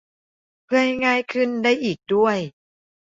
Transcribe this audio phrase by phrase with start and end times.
[0.65, 2.37] เพื่อให้ง่ายขึ้นได้อีกด้วย